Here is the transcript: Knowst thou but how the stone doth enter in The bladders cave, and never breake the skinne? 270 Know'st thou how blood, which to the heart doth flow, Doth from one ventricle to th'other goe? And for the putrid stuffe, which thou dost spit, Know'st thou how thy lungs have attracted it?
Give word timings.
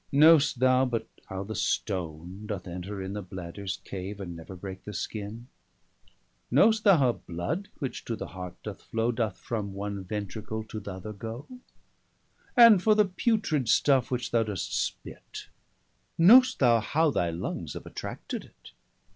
Knowst 0.11 0.57
thou 0.59 0.83
but 0.83 1.07
how 1.27 1.43
the 1.43 1.53
stone 1.53 2.47
doth 2.47 2.67
enter 2.67 3.03
in 3.03 3.13
The 3.13 3.21
bladders 3.21 3.77
cave, 3.85 4.19
and 4.19 4.35
never 4.35 4.55
breake 4.55 4.83
the 4.83 4.93
skinne? 4.93 5.45
270 6.49 6.55
Know'st 6.55 6.83
thou 6.85 6.97
how 6.97 7.11
blood, 7.11 7.67
which 7.77 8.03
to 8.05 8.15
the 8.15 8.29
heart 8.29 8.55
doth 8.63 8.81
flow, 8.81 9.11
Doth 9.11 9.37
from 9.37 9.73
one 9.75 10.03
ventricle 10.03 10.63
to 10.63 10.79
th'other 10.81 11.13
goe? 11.13 11.45
And 12.57 12.81
for 12.81 12.95
the 12.95 13.05
putrid 13.05 13.69
stuffe, 13.69 14.09
which 14.09 14.31
thou 14.31 14.41
dost 14.41 14.73
spit, 14.73 15.49
Know'st 16.17 16.57
thou 16.57 16.79
how 16.79 17.11
thy 17.11 17.29
lungs 17.29 17.73
have 17.75 17.85
attracted 17.85 18.45
it? 18.45 18.71